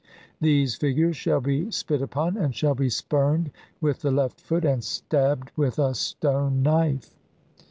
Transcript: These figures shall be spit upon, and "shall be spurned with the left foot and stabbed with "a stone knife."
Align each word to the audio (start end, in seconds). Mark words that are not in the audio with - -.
These 0.39 0.77
figures 0.77 1.15
shall 1.15 1.41
be 1.41 1.69
spit 1.69 2.01
upon, 2.01 2.35
and 2.35 2.55
"shall 2.55 2.73
be 2.73 2.89
spurned 2.89 3.51
with 3.79 4.01
the 4.01 4.09
left 4.09 4.41
foot 4.41 4.65
and 4.65 4.83
stabbed 4.83 5.51
with 5.55 5.77
"a 5.77 5.93
stone 5.93 6.63
knife." 6.63 7.15